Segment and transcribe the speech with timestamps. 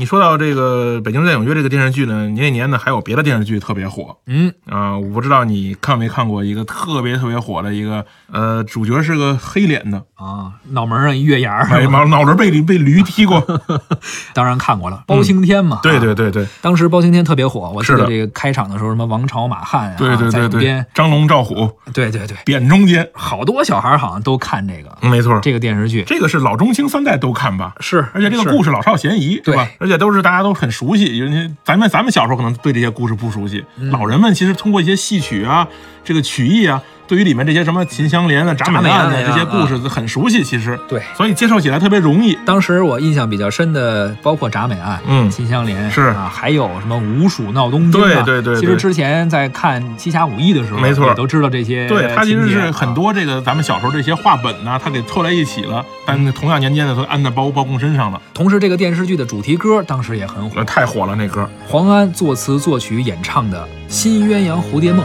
[0.00, 4.16] 你说到这个《北京在纽约》这个电视剧呢，年一年呢还有别的电视剧特别火。
[4.28, 13.44] 嗯啊、我不知道你看没看过一个特别特别火的一个，呃，主角是个黑脸的，啊，脑门上一月牙儿，哎 脑脑门被驴被驴踢过。
[14.32, 15.80] 当然看过了，包青天嘛。
[15.82, 27.74] 对啊对对对当时包青天特别火，我记得这个开场的时候，什么王朝马汉啊，对对对对张龙赵虎对对对，扁中间，好多小孩好像都看这个嗯没错，这个电视剧，这个是老中青三代都看吧。
[27.80, 29.68] 是，而且这个故事老少咸宜，对吧？
[29.78, 33.90] 而且都是大家都很熟悉，因为咱们咱们小时候可能对这些故事不熟悉，嗯。
[33.90, 35.66] 老人们其实通过一些戏曲啊，
[36.04, 41.02] 这个曲艺啊，对于里面这些什么秦香莲啊、铡美案的铡美案呀这些故事很熟悉，其实对。
[41.16, 42.38] 所以接受起来特别容易。
[42.46, 48.04] 当时我印象比较深的，包括铡美案、嗯秦香莲是啊，还有什么五鼠闹东京、啊。
[48.04, 51.88] 对对对对其实之前在看《七侠五义》的时候，没错也都知道这些。
[51.88, 61.50] 对，它其实是很多这个咱们小时候这些话本呢、它给凑在一起了，但同样年间的，都安在包包公身上了，同时，这个电视剧的主题歌当时也很火呃，，太火了那歌。
[61.66, 63.58] 黄安作词作曲演唱的
[63.88, 65.04] 《新鸳鸯蝴蝶梦》。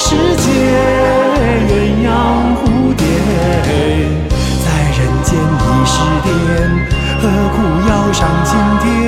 [0.00, 0.48] 世界，
[1.68, 1.72] 鸳
[2.06, 2.08] 鸯
[2.54, 3.02] 蝴蝶，
[4.64, 4.66] 在
[4.96, 6.26] 人间已是癫，
[7.20, 7.56] 何苦
[7.88, 9.07] 要上青天？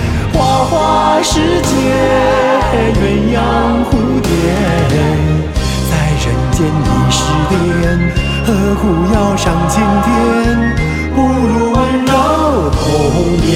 [0.33, 1.71] 花花世界
[2.93, 3.01] 鸳
[3.33, 3.39] 鸯
[3.85, 4.29] 蝴蝶
[5.89, 5.91] 在
[6.23, 7.19] 人间已是
[7.49, 7.51] 癫
[8.45, 8.81] 何苦
[9.13, 10.09] 要上青天
[11.15, 12.11] 不如温柔
[12.71, 12.81] 同
[13.45, 13.51] 眠